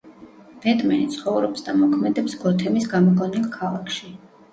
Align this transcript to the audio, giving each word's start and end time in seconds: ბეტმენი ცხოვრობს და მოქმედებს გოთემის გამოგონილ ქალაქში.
ბეტმენი 0.61 1.03
ცხოვრობს 1.15 1.65
და 1.67 1.75
მოქმედებს 1.81 2.37
გოთემის 2.45 2.89
გამოგონილ 2.95 3.45
ქალაქში. 3.59 4.11